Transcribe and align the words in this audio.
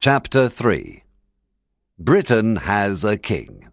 Chapter 0.00 0.48
3 0.48 1.02
Britain 1.98 2.54
has 2.54 3.02
a 3.02 3.16
king. 3.16 3.66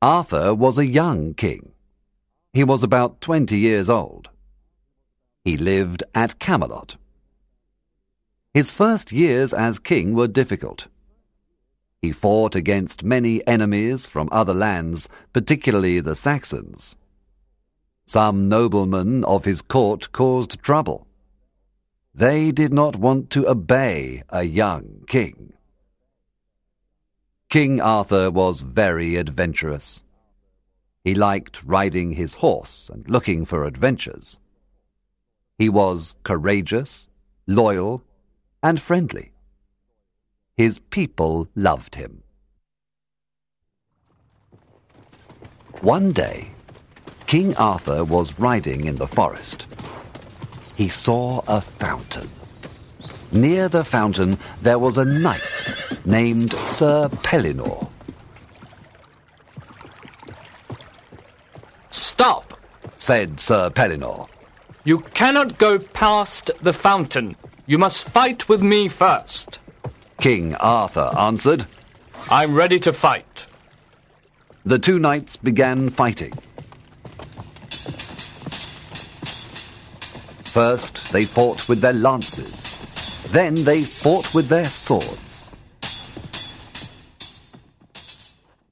Arthur 0.00 0.54
was 0.54 0.78
a 0.78 0.86
young 0.86 1.34
king. 1.34 1.72
He 2.54 2.64
was 2.64 2.82
about 2.82 3.20
twenty 3.20 3.58
years 3.58 3.90
old. 3.90 4.30
He 5.44 5.58
lived 5.58 6.02
at 6.14 6.38
Camelot. 6.38 6.96
His 8.54 8.72
first 8.72 9.12
years 9.12 9.52
as 9.52 9.78
king 9.78 10.14
were 10.14 10.26
difficult. 10.26 10.86
He 12.00 12.12
fought 12.12 12.56
against 12.56 13.04
many 13.04 13.46
enemies 13.46 14.06
from 14.06 14.30
other 14.32 14.54
lands, 14.54 15.06
particularly 15.34 16.00
the 16.00 16.14
Saxons. 16.14 16.96
Some 18.06 18.48
noblemen 18.48 19.22
of 19.24 19.44
his 19.44 19.60
court 19.60 20.12
caused 20.12 20.62
trouble. 20.62 21.06
They 22.16 22.50
did 22.50 22.72
not 22.72 22.96
want 22.96 23.28
to 23.32 23.46
obey 23.46 24.22
a 24.30 24.42
young 24.42 25.04
king. 25.06 25.52
King 27.50 27.78
Arthur 27.78 28.30
was 28.30 28.62
very 28.62 29.16
adventurous. 29.16 30.02
He 31.04 31.14
liked 31.14 31.62
riding 31.62 32.12
his 32.12 32.32
horse 32.34 32.90
and 32.90 33.06
looking 33.06 33.44
for 33.44 33.66
adventures. 33.66 34.38
He 35.58 35.68
was 35.68 36.16
courageous, 36.22 37.06
loyal, 37.46 38.02
and 38.62 38.80
friendly. 38.80 39.32
His 40.56 40.78
people 40.78 41.48
loved 41.54 41.96
him. 41.96 42.22
One 45.82 46.12
day, 46.12 46.48
King 47.26 47.54
Arthur 47.56 48.04
was 48.04 48.38
riding 48.38 48.86
in 48.86 48.94
the 48.94 49.06
forest 49.06 49.66
he 50.76 50.88
saw 50.88 51.42
a 51.48 51.60
fountain. 51.60 52.30
Near 53.32 53.68
the 53.68 53.84
fountain 53.84 54.38
there 54.62 54.78
was 54.78 54.98
a 54.98 55.04
knight 55.04 55.40
named 56.04 56.52
Sir 56.52 57.08
Pellinore. 57.22 57.90
Stop, 61.90 62.60
said 62.98 63.40
Sir 63.40 63.70
Pellinore. 63.70 64.28
You 64.84 65.00
cannot 65.00 65.58
go 65.58 65.78
past 65.78 66.50
the 66.62 66.72
fountain. 66.72 67.36
You 67.66 67.78
must 67.78 68.08
fight 68.08 68.48
with 68.48 68.62
me 68.62 68.88
first. 68.88 69.58
King 70.20 70.54
Arthur 70.56 71.10
answered, 71.18 71.66
I'm 72.30 72.54
ready 72.54 72.78
to 72.80 72.92
fight. 72.92 73.46
The 74.64 74.78
two 74.78 74.98
knights 74.98 75.36
began 75.36 75.90
fighting. 75.90 76.32
First, 80.56 81.12
they 81.12 81.26
fought 81.26 81.68
with 81.68 81.82
their 81.82 81.92
lances. 81.92 83.28
Then 83.30 83.54
they 83.54 83.82
fought 83.82 84.34
with 84.34 84.48
their 84.48 84.64
swords. 84.64 85.50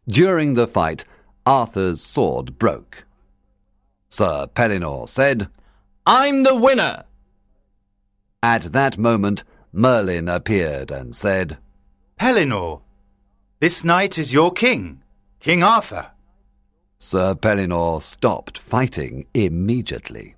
During 0.08 0.54
the 0.54 0.66
fight, 0.66 1.04
Arthur's 1.44 2.00
sword 2.00 2.58
broke. 2.58 3.04
Sir 4.08 4.46
Pellinore 4.54 5.06
said, 5.06 5.50
I'm 6.06 6.42
the 6.42 6.56
winner. 6.56 7.04
At 8.42 8.72
that 8.72 8.96
moment, 8.96 9.44
Merlin 9.70 10.26
appeared 10.26 10.90
and 10.90 11.14
said, 11.14 11.58
Pellinore, 12.18 12.80
this 13.60 13.84
knight 13.84 14.16
is 14.16 14.32
your 14.32 14.52
king, 14.52 15.02
King 15.38 15.62
Arthur. 15.62 16.12
Sir 16.96 17.34
Pellinore 17.34 18.02
stopped 18.02 18.56
fighting 18.56 19.26
immediately. 19.34 20.36